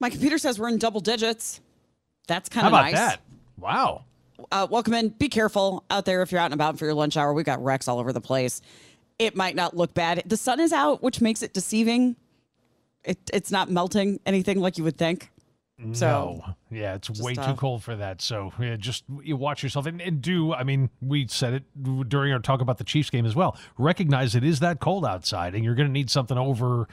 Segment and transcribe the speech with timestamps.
[0.00, 1.60] My computer says we're in double digits.
[2.26, 2.94] That's kind How of about nice.
[2.94, 3.20] that?
[3.58, 4.04] Wow.
[4.50, 5.10] Uh, welcome in.
[5.10, 7.34] Be careful out there if you're out and about for your lunch hour.
[7.34, 8.62] We've got wrecks all over the place.
[9.18, 10.22] It might not look bad.
[10.24, 12.16] The sun is out, which makes it deceiving.
[13.04, 15.30] It, it's not melting anything like you would think.
[15.92, 16.54] So no.
[16.70, 18.22] Yeah, it's just, way uh, too cold for that.
[18.22, 20.54] So yeah, just you watch yourself and, and do.
[20.54, 23.58] I mean, we said it during our talk about the Chiefs game as well.
[23.76, 26.88] Recognize it is that cold outside, and you're going to need something over,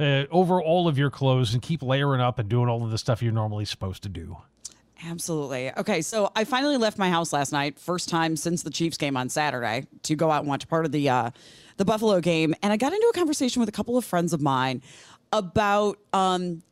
[0.00, 2.98] uh, over all of your clothes, and keep layering up and doing all of the
[2.98, 4.36] stuff you're normally supposed to do.
[5.06, 5.72] Absolutely.
[5.78, 9.16] Okay, so I finally left my house last night, first time since the Chiefs game
[9.16, 11.30] on Saturday, to go out and watch part of the uh,
[11.76, 14.42] the Buffalo game, and I got into a conversation with a couple of friends of
[14.42, 14.82] mine
[15.32, 16.62] about um,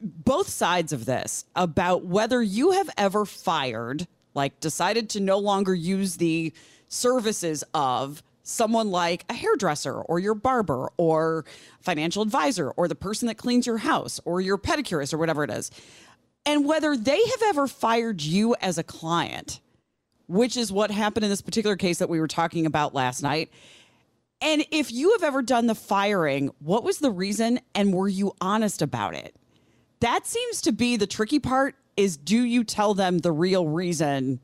[0.00, 5.74] both sides of this, about whether you have ever fired, like decided to no longer
[5.74, 6.52] use the
[6.88, 11.44] services of someone like a hairdresser or your barber or
[11.80, 15.50] financial advisor or the person that cleans your house or your pedicurist or whatever it
[15.50, 15.70] is
[16.48, 19.60] and whether they have ever fired you as a client,
[20.28, 23.50] which is what happened in this particular case that we were talking about last night.
[24.40, 28.34] And if you have ever done the firing, what was the reason and were you
[28.40, 29.36] honest about it?
[30.00, 34.40] That seems to be the tricky part is do you tell them the real reason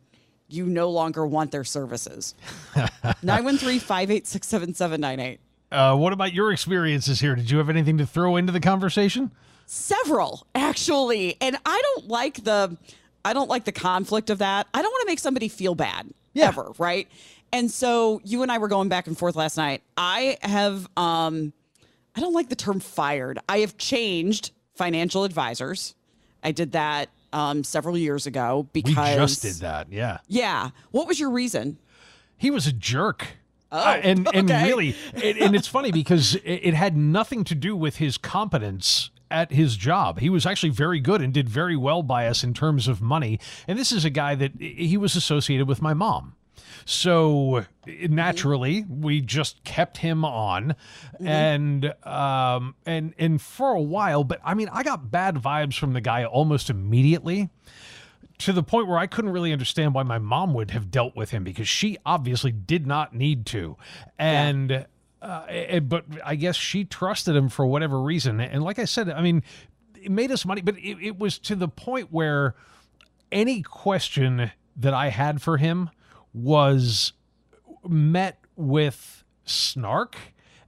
[0.48, 2.34] you no longer want their services?
[2.74, 5.38] 913-586-7798.
[5.72, 7.34] Uh, what about your experiences here?
[7.34, 9.32] Did you have anything to throw into the conversation?
[9.66, 12.76] several actually and i don't like the
[13.24, 16.06] i don't like the conflict of that i don't want to make somebody feel bad
[16.34, 16.48] Yeah.
[16.48, 17.08] ever right
[17.50, 21.54] and so you and i were going back and forth last night i have um
[22.14, 25.94] i don't like the term fired i have changed financial advisors
[26.42, 29.92] i did that um several years ago because We just did that.
[29.92, 30.18] Yeah.
[30.28, 31.78] yeah what was your reason
[32.36, 33.26] he was a jerk.
[33.72, 37.54] Oh, Uh, and and really, it, and it's funny because it, it had nothing to
[37.54, 40.18] do with his competence at his job.
[40.20, 43.40] He was actually very good and did very well by us in terms of money.
[43.66, 46.34] And this is a guy that he was associated with my mom.
[46.84, 50.74] So naturally, we just kept him on,
[51.20, 54.24] and um, and and for a while.
[54.24, 57.50] But I mean, I got bad vibes from the guy almost immediately
[58.38, 61.30] to the point where I couldn't really understand why my mom would have dealt with
[61.30, 63.76] him because she obviously did not need to.
[64.18, 64.86] And
[65.22, 68.40] uh, eh, but I guess she trusted him for whatever reason.
[68.40, 69.42] And like I said, I mean,
[70.00, 72.54] it made us money, but it, it was to the point where
[73.32, 75.90] any question that I had for him
[76.34, 77.12] was
[77.88, 80.16] met with snark.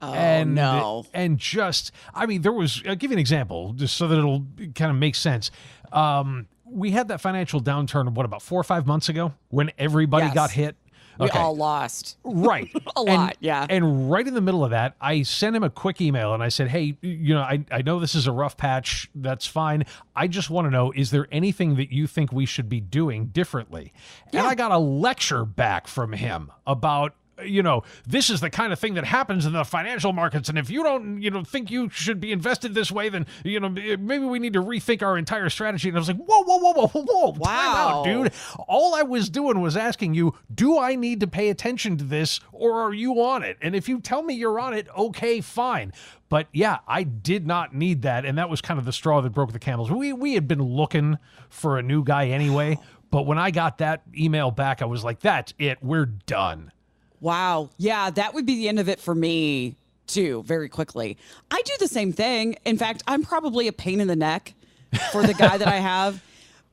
[0.01, 1.05] and no.
[1.13, 4.47] and just I mean there was I'll give you an example just so that it'll
[4.75, 5.51] kind of make sense.
[5.93, 10.27] Um, we had that financial downturn what about four or five months ago when everybody
[10.27, 10.35] Yes.
[10.35, 10.77] got hit.
[11.19, 11.39] We Okay.
[11.39, 12.71] all lost Right.
[12.97, 13.67] A And- lot, yeah.
[13.69, 16.49] And right in the middle of that, I sent him a quick email and I
[16.49, 19.09] said, Hey, you know, I, I know this is a rough patch.
[19.15, 19.85] That's fine.
[20.15, 23.27] I just want to know, is there anything that you think we should be doing
[23.27, 23.93] differently?
[24.33, 28.73] And I got a lecture back from him about you know this is the kind
[28.73, 31.71] of thing that happens in the financial markets and if you don't you know think
[31.71, 35.03] you should be invested this way then you know eh, maybe we need to rethink
[35.03, 38.05] our entire strategy and i was like whoa whoa whoa whoa whoa whoa time out
[38.05, 38.33] dude
[38.69, 42.41] all I was doing was asking you, do I need to pay attention to this
[42.53, 43.57] or are you on it?
[43.61, 45.93] And if you tell me you're on it, okay, fine.
[46.29, 48.25] But yeah, I did not need that.
[48.25, 49.91] And that was kind of the straw that broke the camel's.
[49.91, 51.19] We, we had been looking
[51.49, 52.79] for a new guy anyway.
[53.11, 55.79] But when I got that email back, I was like, that's it.
[55.83, 56.73] We're done.
[57.27, 57.71] Wow.
[57.77, 59.75] Yeah, that would be the end of it for me
[60.07, 61.19] too, very quickly.
[61.51, 62.57] I do the same thing.
[62.65, 64.55] In fact, I'm probably a pain in the neck
[65.11, 66.23] for the guy that I have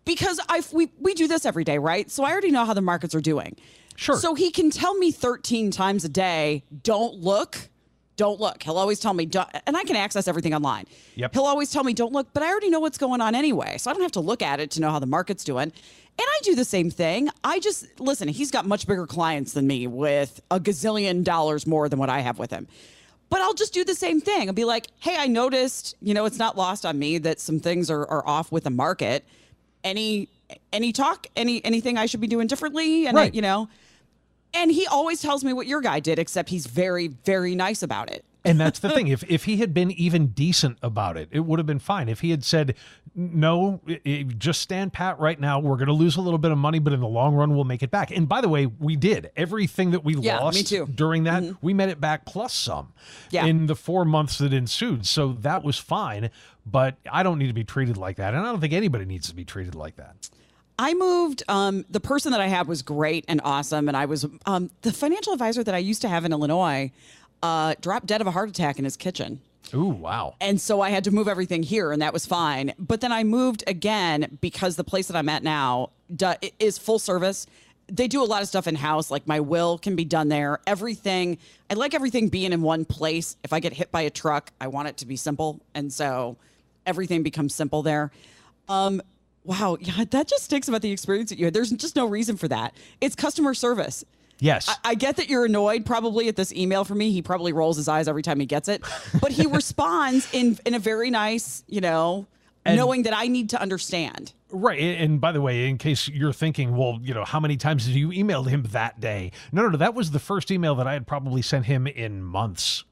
[0.05, 2.11] because I we we do this every day, right?
[2.11, 3.55] So I already know how the markets are doing.
[3.95, 4.15] Sure.
[4.15, 7.69] So he can tell me 13 times a day, don't look
[8.15, 8.61] don't look.
[8.61, 9.29] He'll always tell me,
[9.65, 10.85] and I can access everything online.
[11.15, 11.33] Yep.
[11.33, 13.77] He'll always tell me, don't look, but I already know what's going on anyway.
[13.77, 15.71] So I don't have to look at it to know how the market's doing.
[16.19, 17.29] And I do the same thing.
[17.43, 21.89] I just, listen, he's got much bigger clients than me with a gazillion dollars more
[21.89, 22.67] than what I have with him.
[23.29, 24.47] But I'll just do the same thing.
[24.47, 27.59] I'll be like, hey, I noticed, you know, it's not lost on me that some
[27.59, 29.25] things are, are off with the market.
[29.83, 30.29] Any
[30.71, 33.07] any talk, any anything I should be doing differently?
[33.07, 33.69] And I, you know,
[34.53, 38.11] and he always tells me what your guy did, except he's very, very nice about
[38.11, 38.23] it.
[38.45, 39.07] And that's the thing.
[39.07, 42.09] If if he had been even decent about it, it would have been fine.
[42.09, 42.75] If he had said,
[43.15, 45.59] "No, i- i- just stand pat right now.
[45.59, 47.63] We're going to lose a little bit of money, but in the long run, we'll
[47.63, 50.87] make it back." And by the way, we did everything that we Yeah, lost too.
[50.93, 51.43] during that.
[51.61, 52.93] We made it back plus some
[53.31, 53.45] Yeah.
[53.45, 55.05] in the four months that ensued.
[55.05, 56.29] So that was fine.
[56.65, 59.27] But I don't need to be treated like that, and I don't think anybody needs
[59.29, 60.29] to be treated like that.
[60.79, 61.43] I moved.
[61.47, 64.91] Um, the person that I had was great and awesome, and I was um, the
[64.91, 66.91] financial advisor that I used to have in Illinois.
[67.43, 69.41] Uh, dropped dead of a heart attack in his kitchen.
[69.73, 70.35] Ooh, wow.
[70.39, 72.73] And so I had to move everything here, and that was fine.
[72.79, 75.89] But then I moved again because the place that I'm at now
[76.57, 77.45] is full service.
[77.87, 80.59] They do a lot of stuff in house, like my will can be done there.
[80.65, 81.37] Everything,
[81.69, 83.35] I like everything being in one place.
[83.43, 85.59] If I get hit by a truck, I want it to be simple.
[85.73, 86.37] And so
[86.85, 88.11] everything becomes simple there.
[88.69, 89.01] Um,
[89.43, 89.75] wow.
[89.81, 91.53] Yeah, that just stinks about the experience that you had.
[91.53, 92.73] There's just no reason for that.
[93.01, 94.05] It's customer service.
[94.43, 94.67] Yes.
[94.67, 97.11] I, I get that you're annoyed probably at this email from me.
[97.11, 98.83] He probably rolls his eyes every time he gets it,
[99.21, 102.27] but he responds in in a very nice, you know,
[102.65, 104.33] knowing that I need to understand.
[104.49, 104.81] Right.
[104.81, 107.85] And and by the way, in case you're thinking, well, you know, how many times
[107.85, 109.31] did you email him that day?
[109.53, 109.77] No, no, no.
[109.77, 112.83] That was the first email that I had probably sent him in months.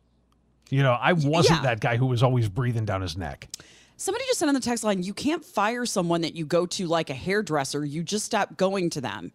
[0.69, 1.63] You know, I wasn't yeah.
[1.63, 3.50] that guy who was always breathing down his neck.
[3.98, 6.88] Somebody just said on the text line, you can't fire someone that you go to
[6.88, 7.83] like a hairdresser.
[7.83, 9.33] You just stop going to them.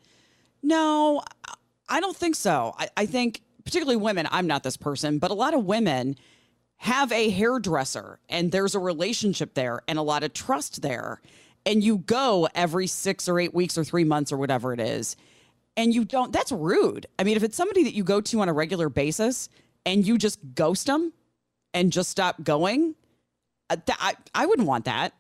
[0.63, 1.23] No,
[1.89, 2.75] I don't think so.
[2.79, 6.17] I, I think, particularly women, I'm not this person, but a lot of women
[6.77, 11.21] have a hairdresser and there's a relationship there and a lot of trust there.
[11.65, 15.17] And you go every six or eight weeks or three months or whatever it is.
[15.77, 17.07] And you don't, that's rude.
[17.19, 19.49] I mean, if it's somebody that you go to on a regular basis
[19.85, 21.13] and you just ghost them
[21.75, 22.95] and just stop going,
[23.69, 25.13] uh, th- I, I wouldn't want that.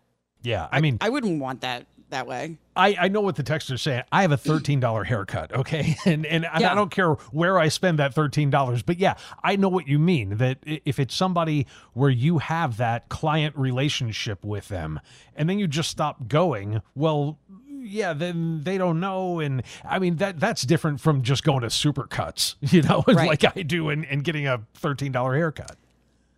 [0.42, 0.68] Yeah.
[0.70, 2.58] I mean, I wouldn't want that that way.
[2.76, 4.02] I, I know what the texter's saying.
[4.12, 5.96] I have a $13 haircut, okay?
[6.06, 6.72] And and, and Yeah.
[6.72, 8.82] I don't care where I spend that $13.
[8.86, 10.36] But yeah, I know what you mean.
[10.36, 15.00] That if it's somebody where you have that client relationship with them
[15.34, 17.38] and then you just stop going, well,
[17.68, 19.40] yeah, then they don't know.
[19.40, 23.28] And I mean that that's different from just going to supercuts, you know, Right.
[23.28, 25.76] like I do and, and getting a $13 haircut.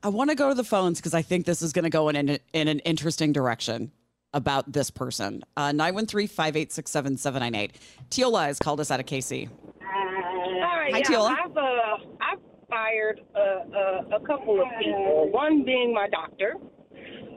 [0.02, 2.08] I want to go to the phones because I think this is going to go
[2.08, 3.90] in an, in an interesting direction
[4.34, 5.42] about this person.
[5.56, 7.72] Uh, 913 586 7798.
[8.10, 9.48] Teola has called us out of KC.
[9.80, 11.36] Hi, Hi, yeah, Teola.
[11.44, 12.38] I've uh, I've
[12.68, 15.30] fired a, a, a couple of people.
[15.32, 16.54] One being my doctor,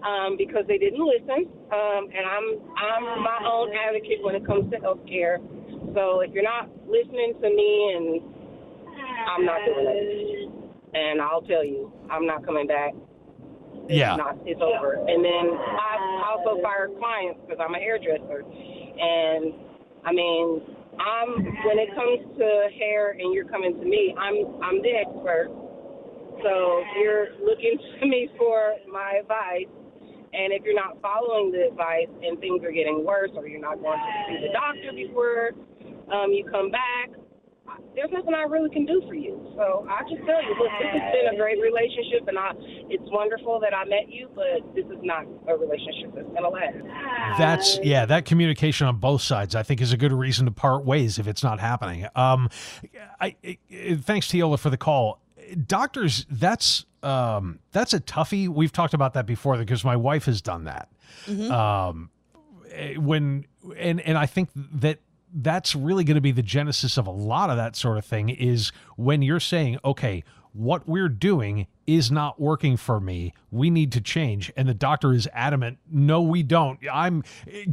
[0.06, 1.48] um, because they didn't listen.
[1.72, 5.38] Um, and I'm I'm my own advocate when it comes to healthcare.
[5.94, 8.22] So if you're not listening to me, and
[9.28, 10.52] I'm not doing it.
[10.94, 12.92] And I'll tell you, I'm not coming back.
[13.90, 14.16] It's Yeah.
[14.16, 14.94] not, it's over.
[14.96, 18.44] And then I also fired clients because I'm a hairdresser.
[18.46, 19.54] And
[20.06, 20.62] I mean,
[21.00, 21.30] I'm
[21.66, 22.48] when it comes to
[22.78, 25.50] hair and you're coming to me, I'm I'm the expert.
[26.44, 29.70] So you're looking to me for my advice.
[30.34, 33.82] And if you're not following the advice and things are getting worse, or you're not
[33.82, 35.52] going to see the doctor before
[36.08, 37.12] um, you come back,
[37.96, 39.40] there's nothing I really can do for you.
[39.56, 42.52] So I just tell you, look, this has been a great relationship, and I,
[42.90, 47.38] it's wonderful that I met you, but this is not a relationship that's gonna last.
[47.38, 50.86] That's yeah, that communication on both sides I think is a good reason to part
[50.86, 52.08] ways if it's not happening.
[52.16, 52.50] Um
[53.20, 53.58] I, I
[54.02, 55.22] thanks Tiola, for the call.
[55.68, 58.48] Doctors, that's um that's a toughie.
[58.48, 60.90] We've talked about that before because my wife has done that.
[61.28, 62.10] Um
[62.72, 63.46] eh, when
[63.78, 65.00] and and I think that
[65.34, 68.30] that's really going to be the genesis of a lot of that sort of thing
[68.30, 70.24] is when you're saying, okay,
[70.54, 73.34] what we're doing is not working for me.
[73.52, 74.52] We need to change.
[74.58, 76.80] And the doctor is adamant, no, we don't.
[76.92, 77.24] I'm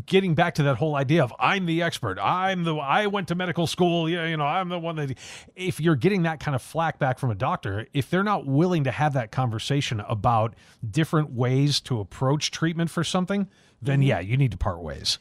[0.06, 2.18] getting back to that whole idea of I'm the expert.
[2.20, 4.08] I'm the, I went to medical school.
[4.08, 5.18] Yeah, you know, I'm the one that,
[5.56, 8.84] if you're getting that kind of flack back from a doctor, if they're not willing
[8.84, 10.54] to have that conversation about
[10.88, 13.48] different ways to approach treatment for something,
[13.82, 14.08] then mm-hmm.
[14.08, 15.18] yeah, you need to part ways.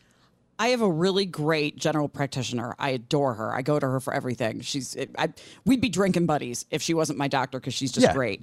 [0.59, 2.75] I have a really great general practitioner.
[2.79, 3.53] I adore her.
[3.53, 4.61] I go to her for everything.
[4.61, 5.29] She's I,
[5.65, 8.13] we'd be drinking buddies if she wasn't my doctor because she's just Yeah.
[8.13, 8.41] great.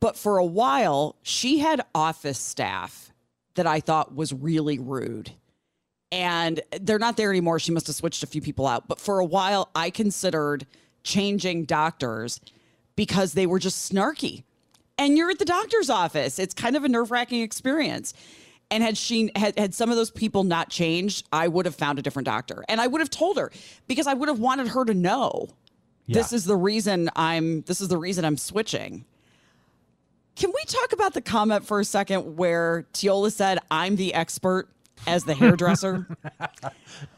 [0.00, 3.12] But for a while, she had office staff
[3.54, 5.30] that I thought was really rude.
[6.12, 7.58] And they're not there anymore.
[7.58, 8.86] She must have switched a few people out.
[8.86, 10.66] But for a while, I considered
[11.02, 12.40] changing doctors
[12.96, 14.44] because they were just snarky.
[14.96, 16.38] and you're at the doctor's office.
[16.38, 18.14] It's kind of a nerve wracking experience.
[18.70, 21.98] And had she had, had some of those people not changed, I would have found
[21.98, 22.64] a different doctor.
[22.68, 23.52] And I would have told her
[23.86, 25.48] because I would have wanted her to know
[26.08, 29.04] this is the reason I'm this is the reason I'm switching.
[30.36, 34.68] Can we talk about the comment for a second where Tiola said, I'm the expert
[35.06, 36.06] as the hairdresser?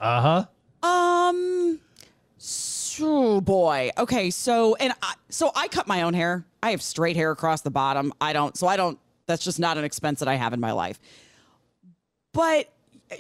[0.01, 0.47] Uh
[0.83, 0.89] huh.
[0.89, 1.81] Um.
[2.39, 3.91] So boy.
[3.99, 4.31] Okay.
[4.31, 6.45] So and I, so I cut my own hair.
[6.63, 8.13] I have straight hair across the bottom.
[8.21, 8.57] I don't.
[8.57, 8.99] So I don't.
[9.27, 10.99] That's just not an expense that I have in my life.
[12.37, 12.71] But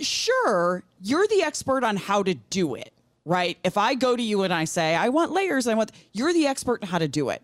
[0.03, 2.93] sure, you're the expert on how to do it,
[3.25, 3.57] right?
[3.65, 5.91] If I go to you and I say I want layers, I want.
[6.13, 7.43] You're the expert in how to do it.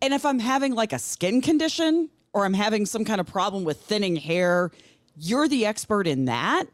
[0.00, 3.64] And if I'm having like a skin condition or I'm having some kind of problem
[3.64, 4.70] with thinning hair,
[5.14, 6.64] you're the expert in that.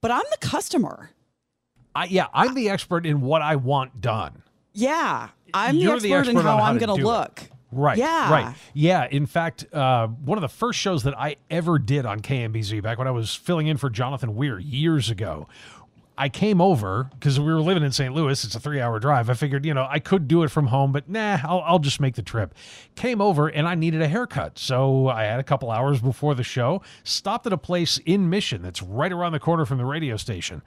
[0.00, 1.10] But I'm the customer.
[1.96, 4.44] I, yeah, I'm the expert in what I want done.
[4.72, 7.42] Yeah, I'm the the expert, in how how I'm going to look.
[7.42, 7.50] it.
[7.72, 7.98] Right.
[7.98, 8.32] Yeah.
[8.32, 8.54] Right.
[8.74, 9.06] Yeah.
[9.10, 12.98] In fact, uh, one of the first shows that I ever did on KMBZ back
[12.98, 15.46] when I was filling in for Jonathan Weir years ago,
[16.20, 18.12] I came over because we were living in St.
[18.12, 18.44] Louis.
[18.44, 19.30] It's a three hour drive.
[19.30, 21.98] I figured, you know, I could do it from home, but nah, I'll, I'll just
[21.98, 22.54] make the trip.
[22.94, 24.58] Came over and I needed a haircut.
[24.58, 28.60] So I had a couple hours before the show, stopped at a place in Mission
[28.60, 30.60] that's right around the corner from the radio station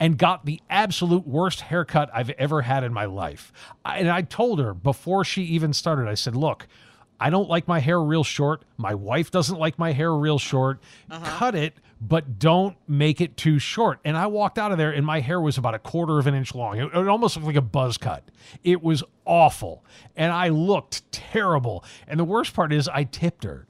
[0.00, 3.52] and got the absolute worst haircut I've ever had in my life.
[3.84, 6.66] I, and I told her before she even started, I said, look,
[7.20, 8.64] I don't like my hair real short.
[8.76, 10.80] My wife doesn't like my hair real short.
[11.10, 11.38] Uh-huh.
[11.38, 14.00] Cut it, but don't make it too short.
[14.04, 16.34] And I walked out of there and my hair was about a quarter of an
[16.34, 16.78] inch long.
[16.78, 18.24] It, it almost looked like a buzz cut.
[18.62, 19.84] It was awful.
[20.16, 21.84] And I looked terrible.
[22.06, 23.66] And the worst part is I tipped her.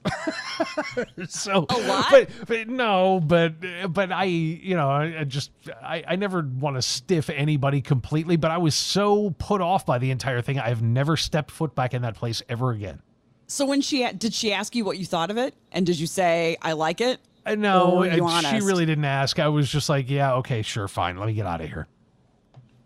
[1.27, 2.07] so A lot?
[2.11, 3.53] But, but no, but
[3.89, 5.51] but I, you know, I I just
[5.81, 9.97] I, I never want to stiff anybody completely, but I was so put off by
[9.97, 10.59] the entire thing.
[10.59, 13.01] I've never stepped foot back in that place ever again.
[13.47, 16.07] So when she did she ask you what you thought of it, and did you
[16.07, 17.19] say I like it?
[17.45, 19.39] Uh, No, Or were you uh, she really didn't ask.
[19.39, 21.17] I was just like, yeah, okay, sure, fine.
[21.17, 21.87] Let me get out of here.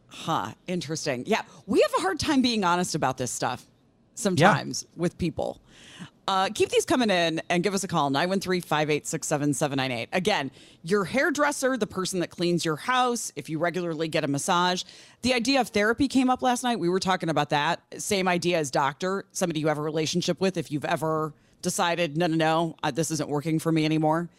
[0.07, 0.53] Huh.
[0.67, 1.23] Interesting.
[1.27, 3.65] Yeah, we have a hard time being honest about this stuff
[4.15, 5.61] sometimes with people.
[6.27, 10.09] Uh, keep these coming in and give us a call 913 586 7798.
[10.15, 10.51] Again,
[10.83, 14.83] your hairdresser, the person that cleans your house, if you regularly get a massage.
[15.23, 16.79] The idea of therapy came up last night.
[16.79, 17.81] We were talking about that.
[17.97, 20.55] Same idea as doctor, somebody you have a relationship with.
[20.55, 24.29] If you've ever decided, no, no, no, uh, this isn't working for me anymore.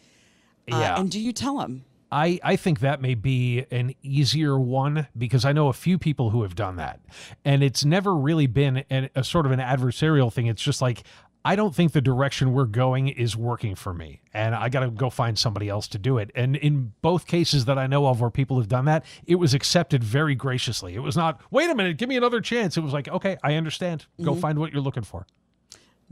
[0.71, 0.99] Uh, Yeah.
[0.99, 1.85] And do you tell them?
[2.13, 6.31] I, I think that may be an easier one because I know a few people
[6.31, 6.99] who have done that.
[7.45, 10.47] And it's never really been an, a sort of an adversarial thing.
[10.47, 11.03] It's just like,
[11.45, 14.21] I don't think the direction we're going is working for me.
[14.33, 16.31] And I got to go find somebody else to do it.
[16.35, 19.53] And in both cases that I know of where people have done that, it was
[19.53, 20.93] accepted very graciously.
[20.95, 22.75] It was not, wait a minute, give me another chance.
[22.75, 24.05] It was like, okay, I understand.
[24.21, 25.25] Go find what you're looking for.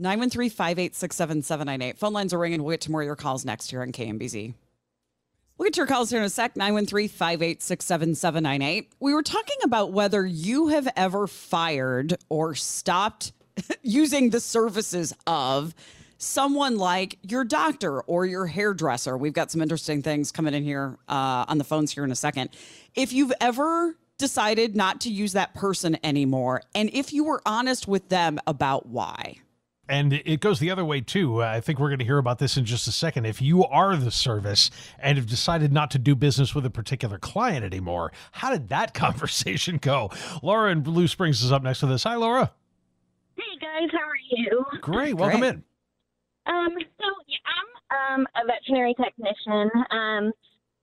[0.00, 1.98] 913 586 7798.
[1.98, 2.62] Phone lines are ringing.
[2.62, 4.54] We'll get to more of your calls next here on KMBZ.
[5.58, 8.92] We'll get to your calls here in a sec 913 586 7798.
[8.98, 13.32] We were talking about whether you have ever fired or stopped
[13.82, 15.74] using the services of
[16.16, 19.18] someone like your doctor or your hairdresser.
[19.18, 22.16] We've got some interesting things coming in here uh, on the phones here in a
[22.16, 22.50] second.
[22.94, 27.88] If you've ever decided not to use that person anymore, and if you were honest
[27.88, 29.36] with them about why.
[29.90, 31.42] And it goes the other way too.
[31.42, 33.26] I think we're going to hear about this in just a second.
[33.26, 34.70] If you are the service
[35.00, 38.94] and have decided not to do business with a particular client anymore, how did that
[38.94, 40.10] conversation go?
[40.44, 42.04] Laura in Blue Springs is up next to this.
[42.04, 42.52] Hi, Laura.
[43.34, 44.64] Hey guys, how are you?
[44.80, 45.14] Great.
[45.14, 45.54] Welcome Great.
[45.54, 45.64] in.
[46.46, 47.38] Um, so yeah,
[47.90, 50.30] I'm um, a veterinary technician um,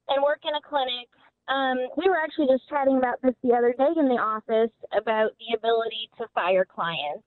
[0.10, 1.08] and work in a clinic.
[1.48, 5.32] Um, we were actually just chatting about this the other day in the office about
[5.40, 7.24] the ability to fire clients.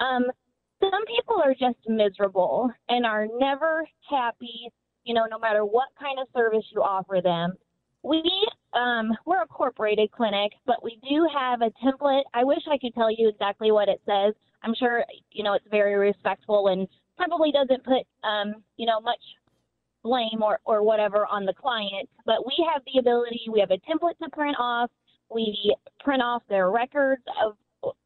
[0.00, 0.24] Um,
[0.80, 4.68] some people are just miserable and are never happy,
[5.04, 7.52] you know, no matter what kind of service you offer them.
[8.02, 8.22] We
[8.72, 12.22] um, we're a corporated clinic, but we do have a template.
[12.32, 14.34] I wish I could tell you exactly what it says.
[14.62, 19.20] I'm sure you know it's very respectful and probably doesn't put um, you know much
[20.02, 22.08] blame or or whatever on the client.
[22.24, 23.42] But we have the ability.
[23.52, 24.90] We have a template to print off.
[25.30, 27.56] We print off their records of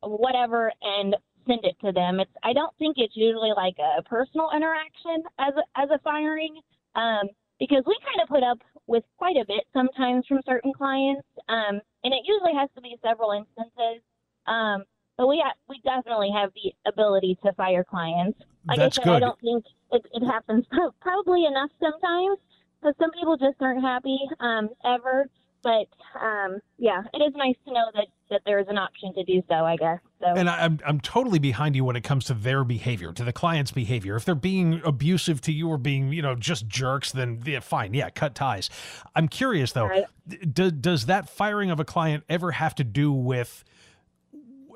[0.02, 1.16] whatever and
[1.46, 2.20] send it to them.
[2.20, 6.60] It's I don't think it's usually like a personal interaction as a, as a firing.
[6.94, 11.26] Um, because we kind of put up with quite a bit sometimes from certain clients,
[11.48, 14.02] um, and it usually has to be several instances.
[14.46, 14.84] Um,
[15.16, 18.38] but we ha- we definitely have the ability to fire clients.
[18.66, 22.38] Like That's I said, I don't think it, it happens pro- probably enough sometimes
[22.80, 25.26] because some people just aren't happy um, ever.
[25.62, 25.88] But
[26.20, 29.42] um, yeah, it is nice to know that that there is an option to do
[29.48, 29.54] so.
[29.54, 32.64] I guess So And I- I'm I'm totally behind you when it comes to their
[32.64, 34.16] behavior, to the client's behavior.
[34.16, 37.92] If they're being abusive to you or being, you know, just jerks, then yeah, fine,
[37.94, 38.70] yeah, cut ties.
[39.14, 40.54] I'm curious though, Right.
[40.54, 43.64] does does that firing of a client ever have to do with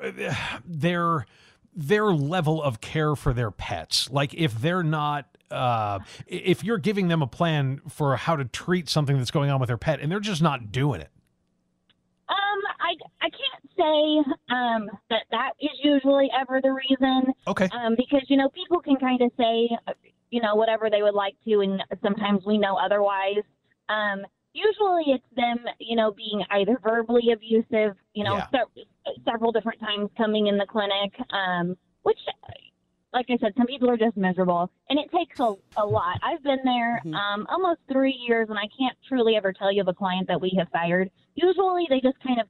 [0.64, 1.26] their
[1.75, 4.11] their level of care for their pets?
[4.11, 8.88] Like if they're not uh, if you're giving them a plan for how to treat
[8.88, 11.11] something that's going on with their pet and they're just not doing it.
[13.80, 17.32] I I can't say um that that is usually ever the reason.
[17.47, 17.68] Okay.
[17.73, 19.92] um, because you know people can kind of say uh,
[20.30, 23.42] you know whatever they would like to, and sometimes we know otherwise.
[23.88, 28.47] Um, usually it's them, you know, being either verbally abusive, you know, Yeah.
[28.75, 28.85] se-
[29.25, 32.18] several different times coming in the clinic, um, which,
[33.14, 36.18] like I said, some people are just miserable, and it takes a, a lot.
[36.23, 37.14] I've been there Mhm.
[37.14, 40.40] um, almost three years, and I can't truly ever tell you of a client that
[40.40, 41.11] we have fired.
[41.35, 42.49] Usually they just kind of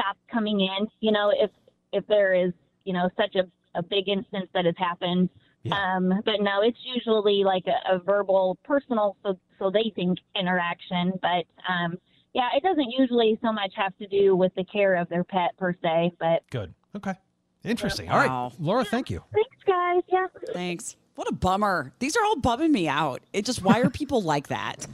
[0.00, 1.50] stop coming in, you know, if
[1.92, 2.52] if there is,
[2.84, 3.44] you know, such a,
[3.78, 5.28] a big instance that has happened.
[5.62, 5.74] Yeah.
[5.96, 11.12] Um, but no, it's usually like a, a verbal, personal, so so they think interaction.
[11.20, 11.98] But um,
[12.32, 15.56] yeah, it doesn't usually so much have to do with the care of their pet
[15.58, 16.12] per se.
[16.18, 16.72] But Good.
[16.96, 17.14] Okay.
[17.62, 18.08] Interesting.
[18.08, 18.52] All right, Wow.
[18.58, 19.22] Laura, thank you.
[19.34, 20.02] thanks, guys.
[20.08, 20.26] Yeah.
[20.54, 20.96] Thanks.
[21.14, 21.92] What a bummer.
[21.98, 23.20] These are all bumming me out.
[23.34, 24.86] It just why are people like that?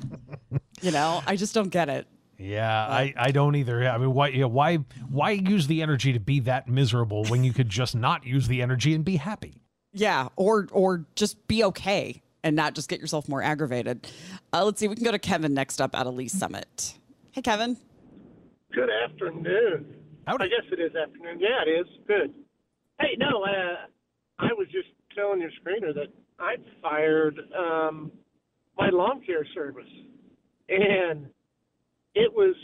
[0.83, 2.07] You know, I just don't get it.
[2.39, 3.89] Yeah, I, I don't either.
[3.89, 4.77] I mean, why yeah, why
[5.09, 8.61] why use the energy to be that miserable when you could just not use the
[8.61, 9.63] energy and be happy?
[9.93, 14.07] Yeah, or or just be okay and not just get yourself more aggravated.
[14.53, 14.89] Uh, let's see.
[14.89, 16.99] We can go to Kevin next up at Lee's Summit.
[17.33, 17.77] Hey, Kevin.
[18.73, 19.95] Good afternoon.
[20.27, 20.45] Howdy.
[20.45, 21.41] I guess it is afternoon.
[21.41, 21.87] Yeah, it is.
[22.07, 22.35] Good.
[23.01, 23.87] Hey, no, uh,
[24.39, 28.13] I was just telling your screener that I fired um,
[28.77, 29.85] my lawn care service,
[30.69, 31.29] and
[32.17, 32.57] it was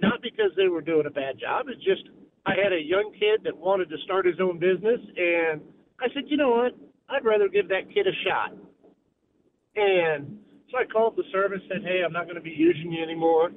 [0.00, 1.66] not because they were doing a bad job.
[1.68, 2.08] It's just
[2.46, 5.60] I had a young kid that wanted to start his own business, and
[6.00, 6.72] I said, you know what?
[7.10, 8.56] I'd rather give that kid a shot.
[9.74, 10.38] And
[10.70, 13.50] so I called the service, said, hey, I'm not going to be using you anymore,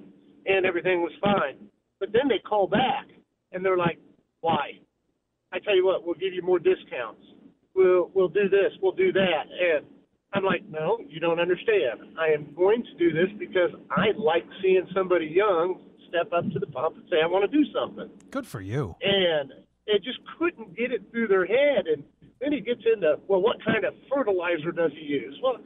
[0.46, 1.70] and everything was fine.
[2.00, 3.08] But then they call back,
[3.52, 4.00] and they're like,
[4.42, 4.80] why?
[5.54, 7.22] I tell you what, we'll give you more discounts.
[7.76, 9.86] We'll we'll do this, we'll do that, and
[10.36, 12.02] I'm like, no, you don't understand.
[12.20, 16.60] I am going to do this because I like seeing somebody young step up to
[16.60, 18.96] the pump and say, I want to do something Good for you.
[19.02, 19.52] and
[19.88, 21.86] they just couldn't get it through their head.
[21.88, 22.04] And
[22.42, 25.40] then he gets into, well, what kind of fertilizer does he use?
[25.44, 25.58] Well,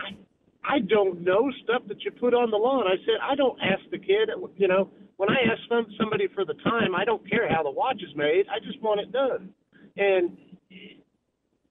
[0.00, 2.84] I, I don't know stuff that you put on the lawn.
[2.86, 4.30] I said, I don't ask the kid.
[4.56, 7.70] You know, when I ask some, somebody for the time, I don't care how the
[7.70, 8.44] watch is made.
[8.52, 9.50] I just want it done.
[9.96, 10.36] And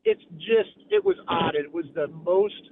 [0.05, 1.55] it's just, it was odd.
[1.55, 2.69] It was the most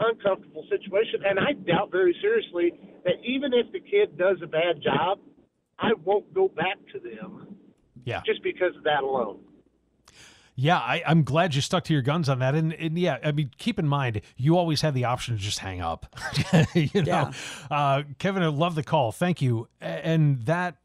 [0.00, 1.20] uncomfortable situation.
[1.28, 2.72] And I doubt very seriously
[3.04, 5.18] that even if the kid does a bad job,
[5.78, 7.56] I won't go back to them
[8.04, 8.22] Yeah.
[8.26, 9.40] just because of that alone.
[10.56, 12.54] Yeah, I, I'm glad you stuck to your guns on that.
[12.54, 15.58] And, and yeah, I mean, keep in mind, you always had the option to just
[15.60, 16.14] hang up.
[16.74, 17.32] you know, Yeah.
[17.70, 19.10] uh, Kevin, I love the call.
[19.10, 19.68] Thank you.
[19.80, 20.76] And that,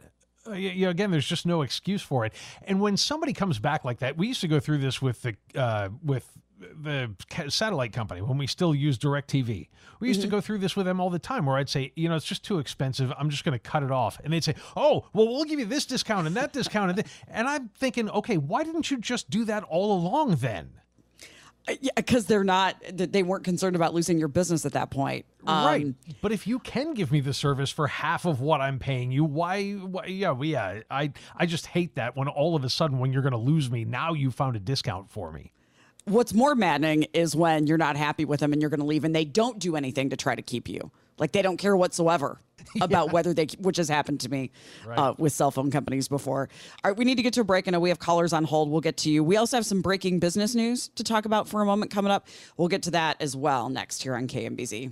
[0.47, 2.33] uh, you know, again, there's just no excuse for it.
[2.63, 5.35] And when somebody comes back like that, we used to go through this with the
[5.55, 6.29] uh, with
[6.59, 7.11] the
[7.49, 9.67] satellite company when we still use DirecTV.
[9.99, 12.09] We used to go through this with them all the time where I'd say, you
[12.09, 13.11] know, it's just too expensive.
[13.17, 14.19] I'm just going to cut it off.
[14.23, 16.91] And they'd say, oh, well, we'll give you this discount and that discount.
[16.91, 17.07] And, th-.
[17.27, 20.71] and I'm thinking, okay, why didn't you just do that all along then?
[21.67, 25.25] Yeah, because they're not they weren't concerned about losing your business at that point.
[25.45, 25.85] right.
[25.85, 29.11] Um, But if you can give me the service for half of what I'm paying
[29.11, 32.69] you, why, why yeah, well, yeah, I, I just hate that when all of a
[32.69, 35.51] sudden when you're going to lose me, now you found a discount for me.
[36.05, 39.03] What's more maddening is when you're not happy with them and you're going to leave,
[39.03, 40.91] and they don't do anything to try to keep you.
[41.17, 42.39] Like they don't care whatsoever
[42.81, 44.51] about whether they, which has happened to me
[44.89, 46.49] uh, with cell phone companies before.
[46.83, 47.67] All right, we need to get to a break.
[47.67, 48.69] I know we have callers on hold.
[48.69, 49.23] We'll get to you.
[49.23, 52.27] We also have some breaking business news to talk about for a moment coming up.
[52.57, 54.91] We'll get to that as well next here on KMBZ.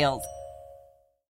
[0.00, 0.39] details.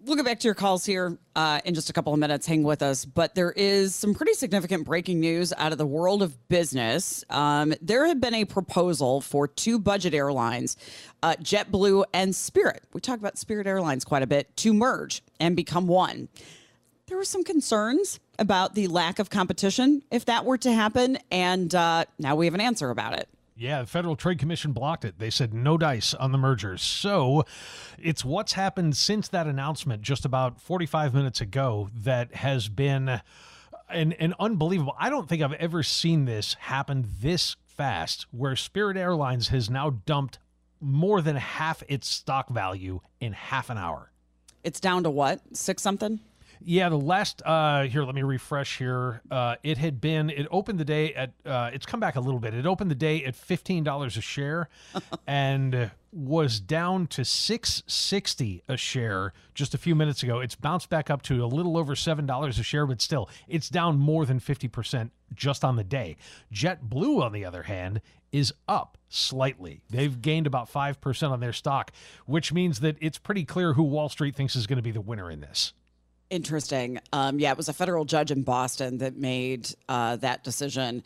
[0.00, 2.46] We'll get back to your calls here uh, in just a couple of minutes.
[2.46, 3.04] Hang with us.
[3.04, 7.24] But there is some pretty significant breaking news out of the world of business.
[7.30, 10.76] Um, there had been a proposal for two budget airlines,
[11.24, 12.84] uh, JetBlue and Spirit.
[12.92, 16.28] We talk about Spirit Airlines quite a bit to merge and become one.
[17.08, 21.18] There were some concerns about the lack of competition if that were to happen.
[21.32, 23.28] And uh, now we have an answer about it.
[23.58, 25.18] Yeah, the Federal Trade Commission blocked it.
[25.18, 26.80] They said no dice on the mergers.
[26.80, 27.44] So
[27.98, 33.20] it's what's happened since that announcement just about 45 minutes ago that has been
[33.90, 34.94] an, an unbelievable.
[34.96, 39.90] I don't think I've ever seen this happen this fast where Spirit Airlines has now
[39.90, 40.38] dumped
[40.80, 44.12] more than half its stock value in half an hour.
[44.62, 45.40] It's down to what?
[45.56, 46.20] Six something?
[46.62, 49.22] Yeah, the last uh here, let me refresh here.
[49.30, 52.40] Uh it had been it opened the day at uh it's come back a little
[52.40, 52.54] bit.
[52.54, 54.68] It opened the day at $15 a share
[55.26, 60.40] and was down to 660 a share just a few minutes ago.
[60.40, 63.98] It's bounced back up to a little over $7 a share, but still, it's down
[63.98, 66.16] more than 50% just on the day.
[66.52, 68.00] JetBlue on the other hand
[68.32, 69.80] is up slightly.
[69.90, 71.92] They've gained about 5% on their stock,
[72.26, 75.00] which means that it's pretty clear who Wall Street thinks is going to be the
[75.00, 75.72] winner in this.
[76.30, 76.98] Interesting.
[77.12, 81.02] Um, yeah, it was a federal judge in Boston that made uh, that decision.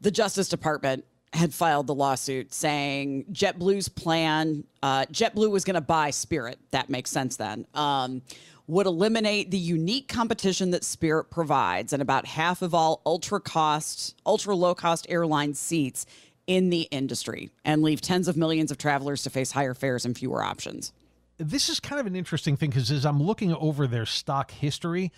[0.00, 5.80] The Justice Department had filed the lawsuit saying JetBlue's plan, uh, JetBlue was going to
[5.80, 6.58] buy Spirit.
[6.70, 7.66] That makes sense then.
[7.74, 8.22] Um,
[8.66, 14.14] would eliminate the unique competition that Spirit provides and about half of all ultra cost,
[14.24, 16.06] ultra low cost airline seats
[16.46, 20.16] in the industry and leave tens of millions of travelers to face higher fares and
[20.16, 20.92] fewer options
[21.40, 25.10] this is kind of an interesting thing because as I'm looking over their stock history,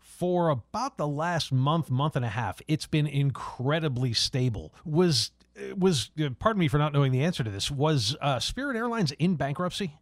[0.00, 4.74] for about the last month, month and a half, it's been incredibly stable.
[4.84, 5.30] Was
[5.76, 6.10] was
[6.40, 7.70] pardon me for not knowing the answer to this.
[7.70, 9.94] Was uh, Spirit Airlines in bankruptcy?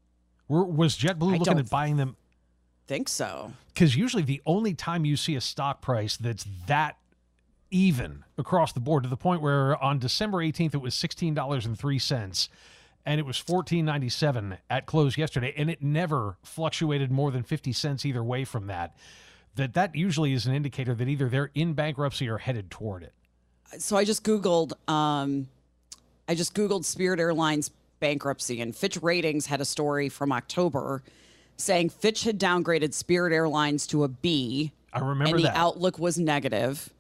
[0.49, 2.17] Were, was JetBlue I looking at buying them?
[2.87, 3.53] Think so.
[3.69, 6.97] Because usually the only time you see a stock price that's that
[7.71, 11.67] even across the board to the point where on December 18th it was sixteen dollars
[11.67, 12.49] and three cents
[13.07, 18.05] and it was 14.97 at close yesterday and it never fluctuated more than 50 cents
[18.05, 18.97] either way from that.
[19.55, 23.15] That that usually is an indicator that either they're in bankruptcy or headed toward it.
[23.79, 25.49] So i just googled um
[26.29, 31.03] i just googled spirit airlines bankruptcy and fitch ratings had a story from october
[31.57, 34.73] saying fitch had downgraded spirit airlines to a b.
[34.93, 35.57] I remember and the that.
[35.57, 36.91] outlook was negative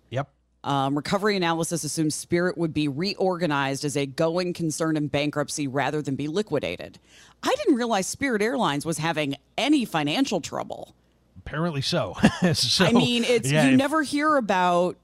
[0.66, 6.02] um, recovery analysis assumes Spirit would be reorganized as a going concern in bankruptcy rather
[6.02, 6.98] than be liquidated.
[7.42, 10.94] I didn't realize Spirit Airlines was having any financial trouble.
[11.38, 12.14] apparently so,
[12.54, 14.96] so I mean, it's yeah, you if- never hear about.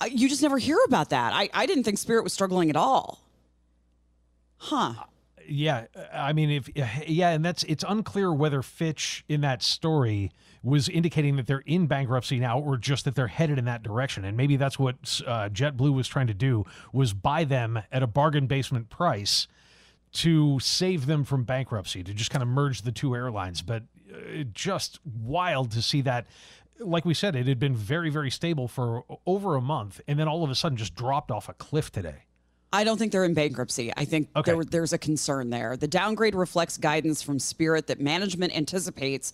[0.00, 1.32] uh, You just never hear about that.
[1.32, 3.20] I, I didn't think Spirit was struggling at all.
[4.56, 4.94] Huh.
[5.48, 6.68] Yeah i mean if
[7.08, 10.30] yeah and that's it's unclear whether fitch in that story
[10.62, 14.24] was indicating that they're in bankruptcy now or just that they're headed in that direction.
[14.24, 18.06] And maybe that's what uh, jetblue was trying to do was buy them at a
[18.06, 19.46] bargain basement price
[20.10, 23.62] to save them from bankruptcy to just kind of merge the two airlines.
[23.62, 26.26] But uh, just wild to see that
[26.80, 30.28] like we said it had been very very stable for over a month and then
[30.28, 32.22] all of a sudden just dropped off a cliff today
[32.72, 33.92] I don't think they're in bankruptcy.
[33.96, 34.52] I think Okay.
[34.52, 35.76] there, there's a concern there.
[35.76, 39.32] The downgrade reflects guidance from Spirit that management anticipates.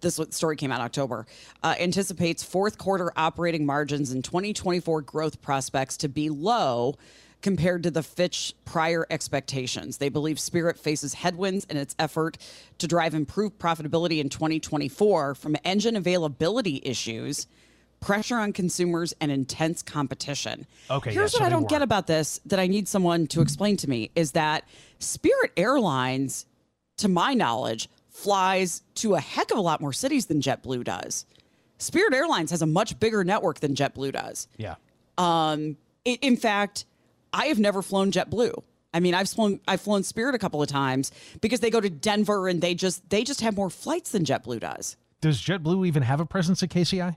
[0.00, 1.26] This story came out in October.
[1.62, 6.94] Uh, anticipates fourth quarter operating margins and 2024 growth prospects to be low
[7.42, 9.98] compared to the Fitch prior expectations.
[9.98, 12.38] They believe Spirit faces headwinds in its effort
[12.78, 17.46] to drive improved profitability in 2024 from engine availability issues,
[18.00, 20.66] pressure on consumers, and intense competition.
[20.90, 23.76] Okay, Here's yeah, what I don't get about this that I need someone to explain
[23.78, 24.64] to me is that
[24.98, 26.46] Spirit Airlines,
[26.98, 31.26] to my knowledge, flies to a heck of a lot more cities than JetBlue does.
[31.78, 34.48] Spirit Airlines has a much bigger network than JetBlue does.
[34.56, 34.76] Yeah.
[35.18, 36.84] Um, i- in fact,
[37.32, 38.62] I have never flown JetBlue.
[38.94, 41.90] I mean, I've flown I've flown Spirit a couple of times because they go to
[41.90, 44.96] Denver and they just they just have more flights than JetBlue does.
[45.20, 47.16] Does JetBlue even have a presence at KCI?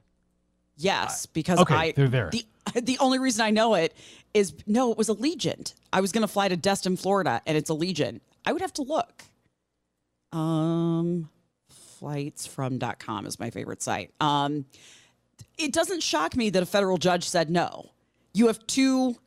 [0.80, 2.30] Yes, because okay, I they're there.
[2.32, 2.46] The
[2.82, 3.96] the only reason I know it
[4.34, 5.74] is no, it was Allegiant.
[5.92, 8.22] I was going to fly to Destin, Florida, and it's Allegiant.
[8.46, 9.24] I would have to look.
[10.32, 11.30] Um,
[12.02, 14.14] flightsfrom.com is my favorite site.
[14.22, 14.66] Um,
[15.58, 17.92] it doesn't shock me that a federal judge said no.
[18.34, 19.18] You have two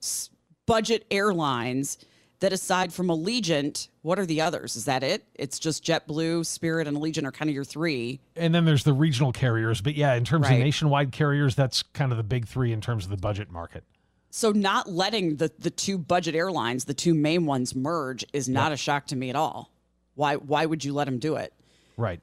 [0.67, 1.99] budget airlines
[2.42, 4.76] that, aside from Allegiant, what are the others?
[4.76, 5.24] Is that it?
[5.35, 8.20] It's just JetBlue, Spirit, and Allegiant are kind of your three.
[8.37, 9.81] And then there's the regional carriers.
[9.81, 10.55] But yeah, in terms Right.
[10.55, 13.85] of nationwide carriers, that's kind of the big three in terms of the budget market.
[14.31, 18.72] So not letting the the two budget airlines, the two main ones merge is not
[18.72, 19.70] a shock to me at all.
[20.14, 21.52] Why why would you let them do it?
[21.96, 22.20] Right.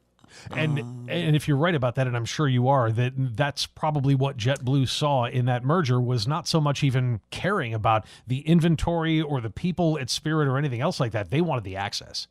[0.51, 3.65] And Um, and if you're right about that, and I'm sure you are, that that's
[3.65, 8.39] probably what JetBlue saw in that merger was not so much even caring about the
[8.41, 11.29] inventory or the people at Spirit or anything else like that.
[11.29, 12.27] They wanted the access.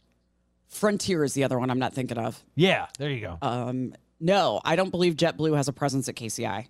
[0.69, 2.43] Frontier is the other one I'm not thinking of.
[2.55, 3.39] Yeah, there you go.
[3.43, 6.67] Um, no, I don't believe JetBlue has a presence at KCI.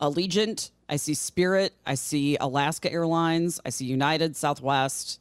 [0.00, 5.20] Allegiant, I see Spirit, I see Alaska Airlines, I see United, Southwest,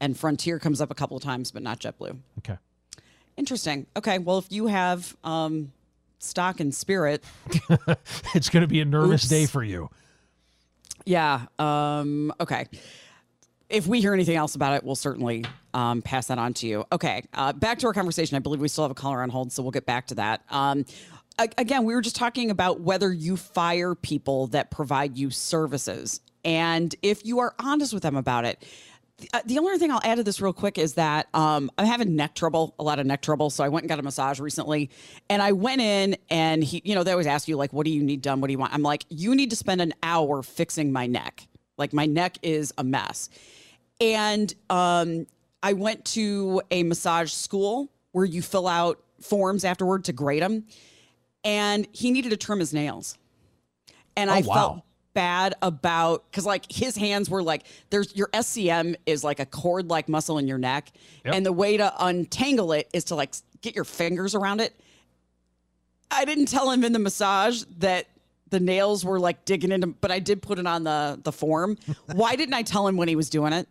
[0.00, 2.16] and Frontier comes up a couple of times, but not JetBlue.
[2.38, 2.56] Okay.
[3.36, 3.86] Interesting.
[3.96, 5.72] Okay, well, if you have um,
[6.18, 7.24] stock in Spirit,
[8.34, 9.28] it's going to be a nervous Oops.
[9.30, 9.90] day for you.
[11.04, 11.46] yeah.
[11.58, 12.66] Um, okay.
[13.68, 16.84] If we hear anything else about it, we'll certainly um, pass that on to you.
[16.90, 18.36] Okay, uh, back to our conversation.
[18.36, 20.42] I believe we still have a caller on hold, so we'll get back to that.
[20.50, 20.84] Um,
[21.38, 26.94] again, we were just talking about whether you fire people that provide you services, and
[27.02, 28.64] if you are honest with them about it.
[29.20, 31.86] The- uh, The only thing I'll add to this real quick is that um, I'm
[31.86, 33.50] having neck trouble, a lot of neck trouble.
[33.50, 34.90] So I went and got a massage recently,
[35.28, 37.90] and I went in, and he, you know, they always ask you like, "What do
[37.90, 38.40] you need done?
[38.40, 41.46] What do you want?" I'm like, "You need to spend an hour fixing my neck.
[41.78, 43.28] Like my neck is a mess."
[44.00, 45.26] And um,
[45.62, 50.64] I went to a massage school where you fill out forms afterward to grade them.
[51.44, 53.16] And he needed to trim his nails.
[54.16, 54.54] And Oh, I wow.
[54.54, 54.82] felt
[55.20, 59.90] bad about because like his hands were like there's your SCM is like a cord
[59.90, 60.92] like muscle in your neck.
[61.26, 61.34] Yep.
[61.34, 64.74] And the way to untangle it is to like get your fingers around it.
[66.10, 68.06] I didn't tell him in the massage that
[68.48, 71.76] the nails were like digging into, but I did put it on the the form.
[72.06, 73.68] Why didn't I tell him when he was doing it?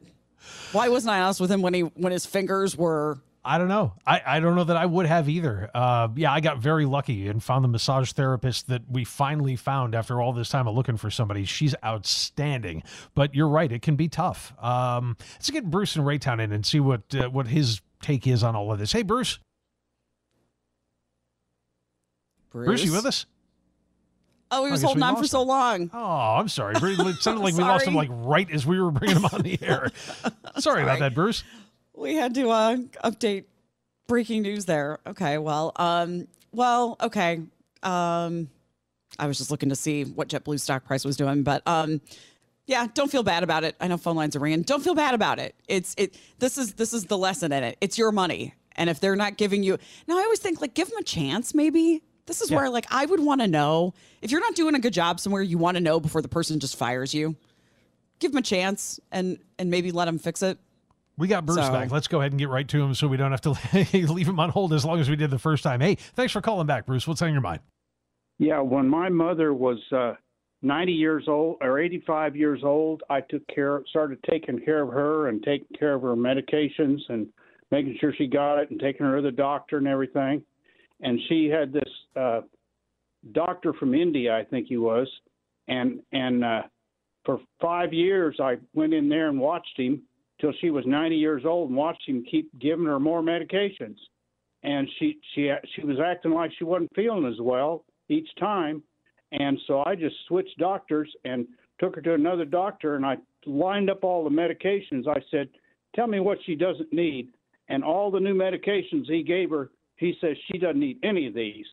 [0.72, 3.18] Why wasn't I honest with him when he when his fingers were?
[3.44, 3.94] I don't know.
[4.06, 5.72] I, I don't know that I would have either.
[5.74, 9.96] Uh, yeah, I got very lucky and found the massage therapist that we finally found
[9.96, 11.46] after all this time of looking for somebody.
[11.46, 12.84] She's outstanding.
[13.16, 14.54] But you're right; it can be tough.
[14.62, 18.44] Um, let's get Bruce and Raytown in and see what uh, what his take is
[18.44, 18.92] on all of this.
[18.92, 19.40] Hey, Bruce.
[22.52, 23.26] Bruce, you with us?
[24.52, 25.92] Oh, he was holding on for so long.
[25.94, 26.74] Oh, I'm sorry.
[26.76, 29.60] It sounded like we lost him like right as we were bringing him on the
[29.62, 29.92] air.
[30.58, 31.44] sorry about that, Bruce.
[32.00, 33.44] We had to uh, update
[34.08, 35.00] breaking news there.
[35.06, 37.42] Okay, well, um, well, okay.
[37.84, 38.50] Um,
[39.18, 42.00] I was just looking to see what JetBlue stock price was doing, but um,
[42.66, 43.76] yeah, don't feel bad about it.
[43.82, 44.62] I know phone lines are ringing.
[44.62, 45.56] Don't feel bad about it.
[45.68, 46.18] It's it.
[46.40, 47.78] This is this is the lesson in it.
[47.82, 50.88] It's your money, and if they're not giving you now, I always think like give
[50.90, 51.54] them a chance.
[51.54, 52.58] Maybe this is Yeah.
[52.58, 55.42] where like I would want to know if you're not doing a good job somewhere.
[55.42, 57.36] You want to know before the person just fires you.
[58.20, 60.60] Give them a chance and and maybe let them fix it.
[61.20, 61.92] We got Bruce So- back.
[61.92, 63.50] Let's go ahead and get right to him so we don't have to
[64.14, 65.82] leave him on hold as long as we did the first time.
[65.82, 67.08] Hey, thanks for calling back, Bruce.
[67.08, 67.60] What's on your mind?
[68.38, 70.14] Yeah, when my mother was uh,
[70.62, 75.28] 90 years old or 85 years old, I took care, started taking care of her
[75.28, 77.28] and taking care of her medications and
[77.70, 80.42] making sure she got it and taking her to the doctor and everything.
[81.02, 82.42] And she had this uh,
[83.34, 85.08] doctor from India, I think he was,
[85.68, 86.62] and and uh,
[87.26, 90.02] for five years I went in there and watched him
[90.40, 93.98] till she was 90 years old and watched him keep giving her more medications.
[94.64, 98.84] And she she she was acting like she wasn't feeling as well each time.
[99.32, 101.48] And so I just switched doctors and
[101.80, 105.08] took her to another doctor and I lined up all the medications.
[105.08, 105.50] I said
[105.96, 107.30] tell me what she doesn't need.
[107.70, 111.34] And all the new medications he gave her he says she doesn't need any of
[111.34, 111.68] these.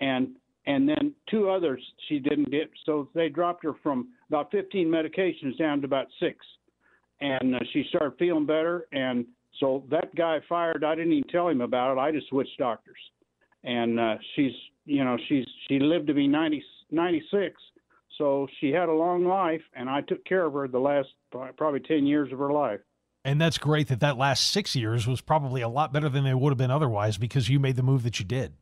[0.00, 0.32] And
[0.66, 2.70] and then two others she didn't get.
[2.84, 6.36] So they dropped her from about 15 medications down to about 6
[7.20, 8.86] and uh, she started feeling better.
[8.92, 9.24] And
[9.58, 10.84] so that guy fired.
[10.84, 12.00] I didn't even tell him about it.
[12.00, 12.98] I just switched doctors,
[13.64, 14.52] and uh, she's
[14.86, 17.54] you know she's she lived to be 90, 96,
[18.18, 21.08] so she had a long life, and I took care of her the last
[21.56, 22.80] probably ten years of her life.
[23.24, 26.32] And that's great that that last six years was probably a lot better than they
[26.32, 28.54] would have been otherwise because you made the move that you did.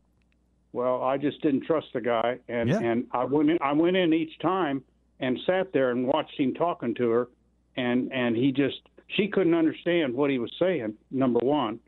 [0.73, 2.79] Well, I just didn't trust the guy, and Yeah.
[2.79, 4.83] and I went in, I went in each time
[5.19, 7.27] and sat there and watched him talking to her,
[7.77, 10.93] and and he just she couldn't understand what he was saying.
[11.11, 11.79] Number one,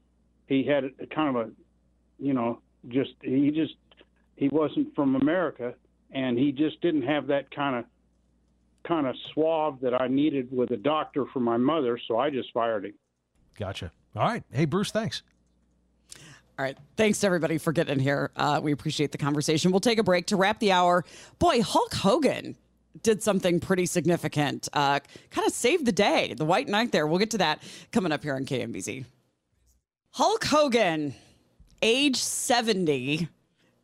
[0.48, 1.52] he had a, kind of a,
[2.20, 3.76] you know, just he just
[4.36, 5.76] he wasn't from America,
[6.12, 7.86] and he just didn't have that kind of
[8.88, 12.00] kind of suave that I needed with a doctor for my mother.
[12.08, 12.94] So I just fired him.
[13.58, 13.91] Gotcha.
[14.15, 14.44] All right.
[14.52, 15.22] Hey, Bruce, thanks.
[16.58, 16.78] All right.
[16.98, 18.32] Thanks everybody for getting here.
[18.36, 19.72] Uh, we appreciate the conversation.
[19.72, 21.06] We'll take a break to wrap the hour.
[21.39, 22.56] Boy, Hulk Hogan
[23.04, 24.70] did something pretty significant.
[24.74, 25.00] Uh,
[25.30, 26.34] kind of saved the day.
[26.34, 27.08] The White Knight there.
[27.08, 29.06] We'll get to that coming up here on KMBZ.
[30.12, 31.14] Hulk Hogan,
[31.82, 33.28] age 70,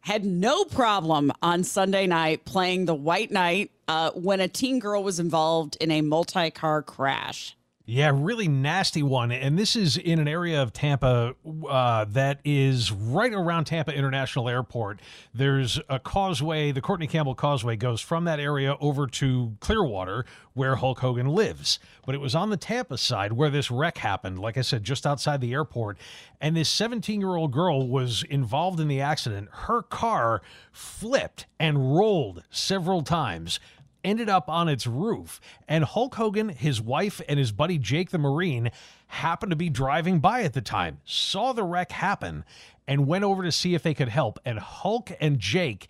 [0.01, 5.03] had no problem on Sunday night playing the White Knight uh, when a teen girl
[5.03, 7.56] was involved in a multi car crash.
[7.89, 9.31] Yeah, really nasty one.
[9.31, 11.35] And this is in an area of Tampa
[11.69, 14.99] uh, that is right around Tampa International Airport.
[15.33, 20.75] There's a causeway, the Courtney Campbell Causeway goes from that area over to Clearwater, where
[20.75, 21.79] Hulk Hogan lives.
[22.05, 25.07] But it was on the Tampa side where this wreck happened, like I said, just
[25.07, 25.97] outside the airport.
[26.41, 29.47] And this 17 year old girl was involved in the accident.
[29.49, 30.41] Her car
[30.73, 33.61] flipped and rolled several times
[34.03, 35.39] ended up on its roof.
[35.67, 38.71] And Hulk Hogan, his wife, and his buddy Jake the Marine
[39.07, 42.45] happened to be driving by at the time, saw the wreck happen,
[42.87, 44.39] and went over to see if they could help.
[44.45, 45.87] And Hulk and Jake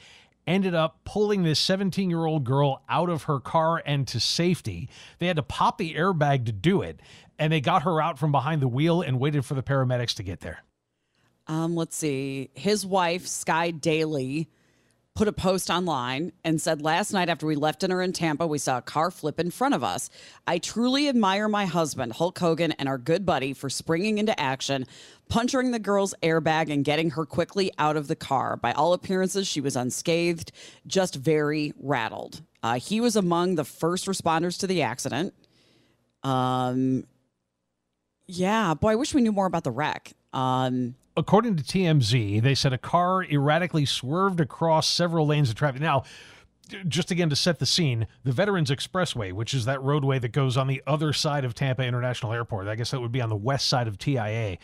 [0.48, 4.90] ended up pulling this 17 year old girl out of her car and to safety.
[5.20, 7.02] They had to pop the airbag to do it.
[7.38, 10.24] And they got her out from behind the wheel and waited for the paramedics to
[10.24, 10.64] get there.
[11.46, 12.50] Um, let's see.
[12.54, 14.50] His wife, Sky Daily,
[15.18, 18.60] put a post online and said, Last night after we left dinner in Tampa, we
[18.60, 20.12] saw a car flip in front of us.
[20.46, 24.86] I truly admire my husband, Hulk Hogan, and our good buddy for springing into action,
[25.28, 28.58] puncturing the girl's airbag, and getting her quickly out of the car.
[28.58, 30.52] By all appearances, she was unscathed,
[30.86, 32.42] just very rattled.
[32.62, 35.34] Uh, he was among the first responders to the accident.
[36.22, 37.08] Um,
[38.28, 40.14] yeah, boy, I wish we knew more about the wreck.
[40.32, 45.82] Um, according to TMZ, they said a car erratically swerved across several lanes of traffic.
[45.82, 46.04] Now,
[46.88, 50.58] just again to set the scene, the Veterans Expressway, which is that roadway that goes
[50.58, 53.36] on the other side of Tampa International Airport, I guess that would be on the
[53.36, 54.58] west side of TIA,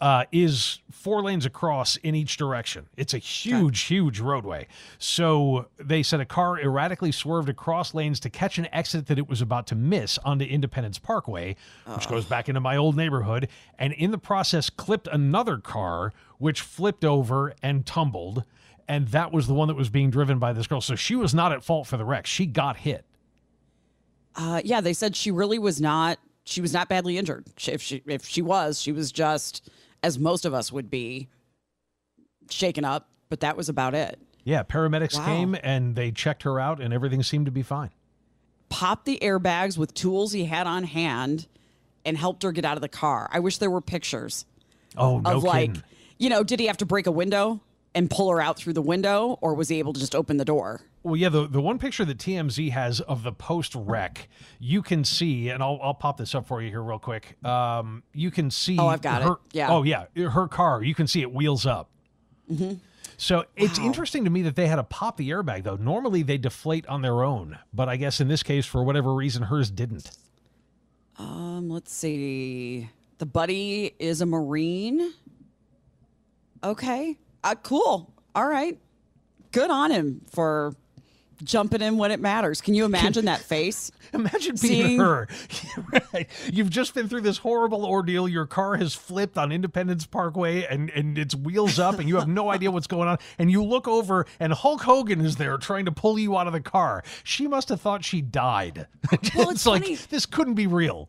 [0.00, 2.88] uh, is four lanes across in each direction.
[2.96, 4.68] It's a huge, huge roadway.
[4.98, 9.28] So they said a car erratically swerved across lanes to catch an exit that it
[9.28, 11.56] was about to miss onto Independence Parkway,
[11.86, 16.60] which goes back into my old neighborhood, and in the process clipped another car, which
[16.60, 18.44] flipped over and tumbled.
[18.86, 20.80] And that was the one that was being driven by this girl.
[20.80, 22.24] So she was not at fault for the wreck.
[22.26, 23.04] She got hit.
[24.34, 26.18] Uh, yeah, they said she really was not.
[26.44, 27.44] She was not badly injured.
[27.56, 29.68] She, if she if she was, she was just
[30.02, 31.28] as most of us would be,
[32.50, 33.08] shaken up.
[33.28, 34.18] But that was about it.
[34.44, 35.24] Yeah, paramedics Wow.
[35.26, 37.90] came and they checked her out, and everything seemed to be fine.
[38.70, 41.46] Popped the airbags with tools he had on hand,
[42.04, 43.28] and helped her get out of the car.
[43.32, 44.46] I wish there were pictures
[44.96, 45.82] Oh, no of like, kidding.
[46.18, 47.60] you know, did he have to break a window
[47.98, 50.44] and pull her out through the window, or was he able to just open the
[50.44, 50.82] door?
[51.02, 54.28] Well, yeah, the, the one picture that TMZ has of the post wreck,
[54.60, 57.44] you can see, and I'll, I'll pop this up for you here real quick.
[57.44, 58.78] Um, you can see.
[58.78, 59.36] Oh, I've got it.
[59.50, 59.72] Yeah.
[59.72, 60.06] Oh, yeah.
[60.14, 61.90] Her car, you can see it wheels up.
[62.48, 62.74] Mm-hmm.
[63.16, 65.74] So it's interesting to me that they had to pop the airbag, though.
[65.74, 69.42] Normally they deflate on their own, but I guess in this case, for whatever reason,
[69.42, 70.12] hers didn't.
[71.18, 72.90] Um, let's see.
[73.18, 75.14] The buddy is a Marine.
[76.62, 77.16] Okay.
[77.44, 78.12] Uh, cool.
[78.34, 78.78] All right.
[79.52, 80.74] Good on him for
[81.42, 82.60] jumping in when it matters.
[82.60, 83.90] Can you imagine that face?
[84.12, 85.28] Imagine being Seeing- her.
[86.12, 86.26] right.
[86.52, 88.28] You've just been through this horrible ordeal.
[88.28, 92.28] Your car has flipped on Independence Parkway and, and it's wheels up and you have
[92.28, 93.18] no idea what's going on.
[93.38, 96.52] And you look over and Hulk Hogan is there trying to pull you out of
[96.52, 97.02] the car.
[97.22, 98.86] She must have thought she died.
[99.34, 101.08] Well, it's it's like, this couldn't be real.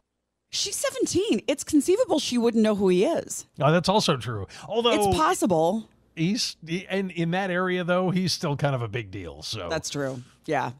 [0.51, 1.41] She's 17.
[1.47, 3.45] It's conceivable she wouldn't know who he is.
[3.59, 4.47] Oh, that's also true.
[4.67, 5.87] Although It's possible.
[6.19, 9.41] He's he, and in that area though, he's still kind of a big deal.
[9.41, 10.21] So That's true.
[10.45, 10.71] Yeah.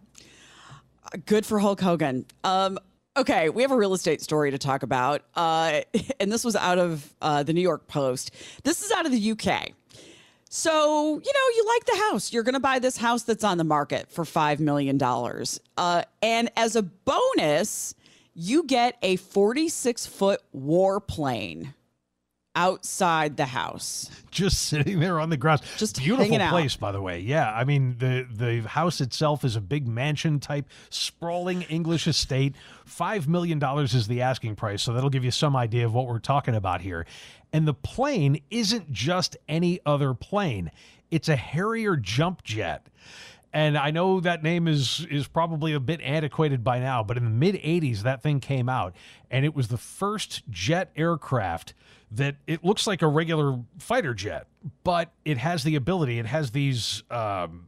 [1.26, 2.26] Good for Hulk Hogan.
[2.44, 2.78] Um,
[3.18, 5.24] okay, we have a real estate story to talk about.
[5.36, 5.82] Uh,
[6.20, 8.32] and this was out of uh, the New York Post.
[8.64, 9.72] This is out of the UK.
[10.52, 12.34] So, you know, you like the house.
[12.34, 15.00] You're going to buy this house that's on the market for $5 million.
[15.78, 17.94] Uh, and as a bonus,
[18.34, 21.74] you get a 46 foot warplane
[22.60, 24.10] outside the house.
[24.32, 25.62] just sitting there on the grass.
[25.78, 26.52] Just beautiful hanging out.
[26.52, 27.20] place, by the way.
[27.22, 32.56] Yeah, I mean the the house itself is a big mansion type, sprawling English estate.
[32.86, 36.06] Five million dollars is the asking price, so that'll give you some idea of what
[36.06, 37.06] we're talking about here.
[37.54, 40.70] And the plane isn't just any other plane;
[41.10, 42.88] it's a Harrier jump jet.
[43.52, 47.24] And I know that name is is probably a bit antiquated by now, but in
[47.24, 48.96] the mid 80s that thing came out
[49.32, 51.74] and it was the first jet aircraft
[52.12, 54.48] that it looks like a regular fighter jet,
[54.84, 57.68] but it has the ability, it has these um,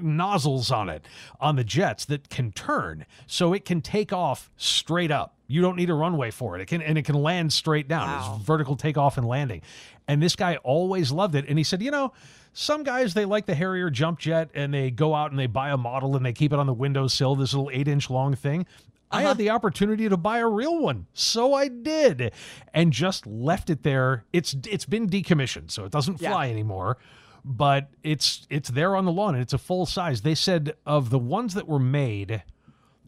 [0.00, 1.04] nozzles on it
[1.40, 5.36] on the jets that can turn so it can take off straight up.
[5.46, 6.62] You don't need a runway for it.
[6.62, 8.08] It can and it can land straight down.
[8.18, 9.62] It's vertical takeoff and landing.
[10.08, 12.12] And this guy always loved it and he said, "You know,
[12.54, 15.68] some guys they like the Harrier jump jet and they go out and they buy
[15.70, 18.64] a model and they keep it on the windowsill, this little 8-inch long thing."
[19.10, 22.32] I had the opportunity to buy a real one, so I did,
[22.72, 24.24] and just left it there.
[24.32, 26.30] It's it's been decommissioned, so it doesn't Yeah.
[26.30, 26.96] fly anymore.
[27.44, 30.22] But it's it's there on the lawn, and it's a full size.
[30.22, 32.42] They said of the ones that were made,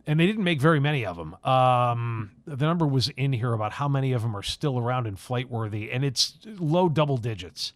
[0.07, 1.35] and they didn't make very many of them.
[1.43, 5.19] Um, the number was in here about how many of them are still around and
[5.19, 7.73] flight worthy, and it's low double digits.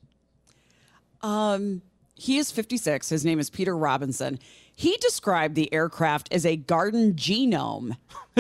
[1.23, 1.83] Um,
[2.14, 3.09] he is 56.
[3.09, 4.39] His name is Peter Robinson.
[4.75, 7.97] He described the aircraft as a garden genome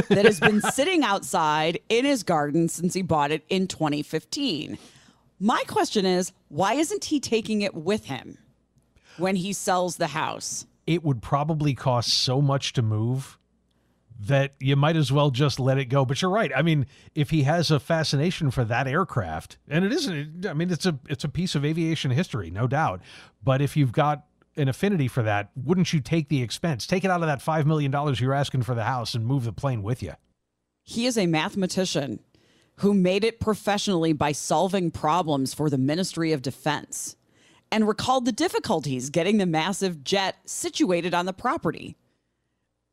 [0.08, 4.78] that has been sitting outside in his garden since he bought it in 2015.
[5.38, 8.38] My question is, why isn't he taking it with him
[9.16, 10.66] when he sells the house?
[10.86, 13.38] It would probably cost so much to move
[14.22, 16.04] that you might as well just let it go.
[16.04, 16.52] But you're right.
[16.54, 20.70] I mean, if he has a fascination for that aircraft, and it isn't, I mean,
[20.70, 23.00] it's a it's a piece of aviation history, no doubt.
[23.42, 26.86] But if you've got an affinity for that, wouldn't you take the expense?
[26.86, 29.44] Take it out of that five million dollars you're asking for the house and move
[29.44, 30.14] the plane with you.
[30.82, 32.20] He is a mathematician
[32.76, 37.16] who made it professionally by solving problems for the Ministry of Defense
[37.70, 41.96] and recalled the difficulties getting the massive jet situated on the property.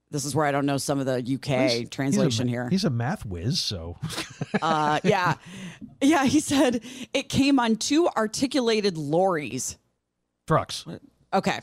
[0.09, 2.69] This is where I don't know some of the UK He's- he's a translation here.
[2.69, 3.97] He's a math whiz, so
[4.61, 5.35] Uh, yeah.
[6.01, 6.81] Yeah, he said
[7.13, 9.77] it came on two articulated lorries.
[10.47, 10.85] trucks.
[11.33, 11.59] Okay.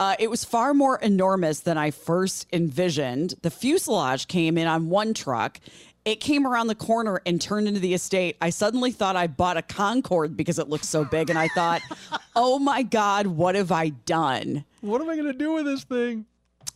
[0.00, 3.34] Uh, it was far more enormous than I first envisioned.
[3.42, 5.60] The fuselage came in on one truck.
[6.04, 8.36] It came around the corner and turned into the estate.
[8.40, 11.30] I suddenly thought I bought a Concorde because it looked so big.
[11.30, 11.82] And I thought,
[12.36, 14.64] oh my God, what have I done?
[14.80, 16.24] What am I going to do with this thing?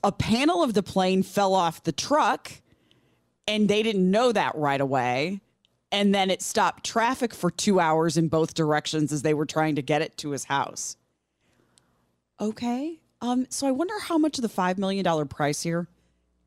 [0.04, 2.50] A panel of the plane fell off the truck,
[3.46, 5.40] and they didn't know that right away.
[5.90, 9.74] And then it stopped traffic for two hours in both directions as they were trying
[9.76, 10.96] to get it to his house.
[12.40, 12.98] Okay.
[13.20, 15.86] Um, so I wonder how much of the $5 million price here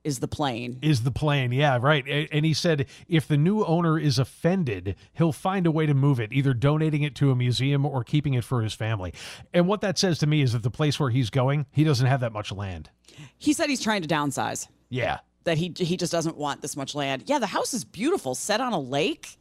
[0.04, 0.78] is the plane.
[0.84, 1.52] is the plane.
[1.52, 2.30] Yeah, right.
[2.32, 6.20] And he said if the new owner is offended, he'll find a way to move
[6.20, 9.14] it, either donating it to a museum or keeping it for his family.
[9.52, 12.06] And what that says to me is that the place where he's going, he doesn't
[12.06, 12.92] have that much land.
[13.38, 15.20] He said he's trying to downsize, Yeah.
[15.44, 17.24] that he, he just doesn't want this much land.
[17.28, 19.38] Yeah, the house is beautiful, set on a lake.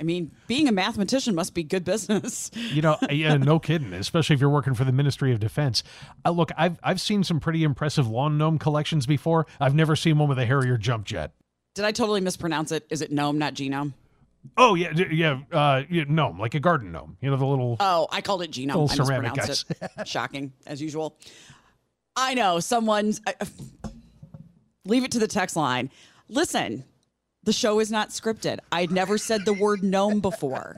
[0.00, 2.50] I mean, being a mathematician must be good business.
[2.54, 3.92] You know, yeah, no kidding.
[3.92, 5.84] Especially if you're working for the Ministry of Defense.
[6.24, 9.46] Uh, look, I've I've seen some pretty impressive lawn gnome collections before.
[9.60, 11.30] I've never seen one with a Harrier jump jet.
[11.76, 12.84] Did I totally mispronounce it?
[12.90, 13.92] Is it gnome, not genome?
[14.56, 17.16] Oh yeah, yeah, uh, yeah, gnome, like a garden gnome.
[17.20, 17.76] You know the little.
[17.78, 18.66] Oh, I called it genome.
[18.88, 19.90] Little I ceramic mispronounced it.
[20.08, 21.16] Shocking, as usual.
[22.16, 23.20] I know someone's.
[23.26, 23.46] I, uh,
[24.84, 25.90] leave it to the text line.
[26.28, 26.84] Listen,
[27.42, 28.58] the show is not scripted.
[28.72, 30.76] I'd never said the word gnome before.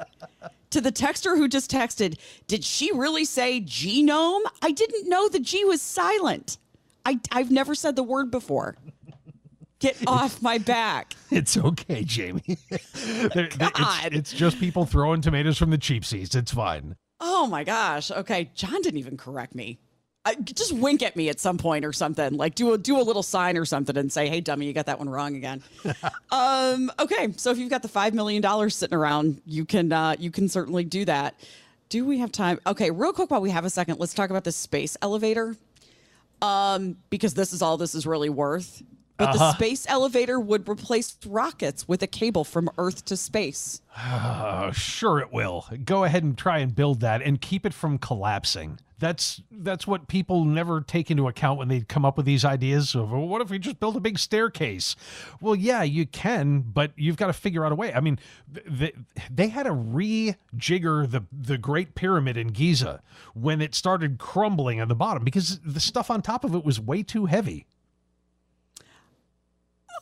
[0.70, 2.18] To the texter who just texted,
[2.48, 4.42] did she really say genome?
[4.62, 6.58] I didn't know the G was silent.
[7.04, 8.76] I, I've never said the word before.
[9.78, 11.14] Get off my back.
[11.30, 12.42] It's okay, Jamie.
[12.68, 12.78] There-
[13.34, 14.12] there- it's, God.
[14.14, 16.34] it's just people throwing tomatoes from the cheap seats.
[16.34, 16.96] It's fine.
[17.20, 18.10] Oh my gosh.
[18.10, 19.78] Okay, John didn't even correct me.
[20.26, 22.36] I, just wink at me at some point or something.
[22.36, 24.86] Like do a do a little sign or something and say, "Hey, dummy, you got
[24.86, 25.62] that one wrong again."
[26.32, 30.16] um, okay, so if you've got the five million dollars sitting around, you can uh,
[30.18, 31.36] you can certainly do that.
[31.90, 32.58] Do we have time?
[32.66, 35.56] Okay, real quick while we have a second, let's talk about the space elevator.
[36.42, 38.82] Um, because this is all this is really worth.
[39.18, 39.54] But the Uh-huh.
[39.54, 43.80] space elevator would replace rockets with a cable from Earth to space.
[43.98, 45.64] Oh, sure it will.
[45.84, 48.78] Go ahead and try and build that and keep it from collapsing.
[48.98, 52.94] That's that's what people never take into account when they come up with these ideas
[52.94, 54.96] of well, what if we just build a big staircase?
[55.38, 57.92] Well, yeah, you can, but you've got to figure out a way.
[57.92, 58.92] I mean, they,
[59.30, 63.02] they had to rejigger the the Great Pyramid in Giza
[63.34, 66.80] when it started crumbling on the bottom because the stuff on top of it was
[66.80, 67.66] way too heavy.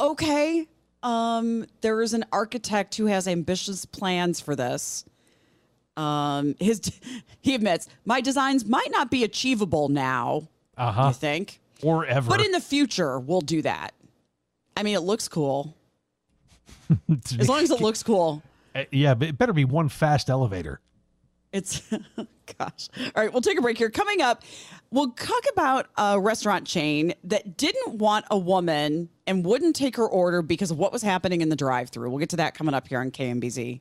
[0.01, 0.67] Okay
[1.03, 5.05] um there is an architect who has ambitious plans for this
[5.97, 6.81] Um, his
[7.41, 10.49] he admits my designs might not be achievable now.
[10.77, 11.07] Uh huh.
[11.09, 11.61] You think?
[11.83, 12.29] Or ever.
[12.29, 13.93] But in the future, we'll do that.
[14.77, 15.77] I mean, it looks cool.
[17.39, 18.43] As long as it looks cool.
[18.75, 20.81] Uh, yeah, but it better be one fast elevator.
[21.53, 21.81] It's
[22.59, 22.89] gosh.
[22.99, 23.91] All right, we'll take a break here.
[23.91, 24.43] Coming up,
[24.91, 30.07] we'll talk about a restaurant chain that didn't want a woman and wouldn't take her
[30.07, 32.11] order because of what was happening in the drive-through.
[32.11, 33.81] We'll get to that coming up here on KMBZ.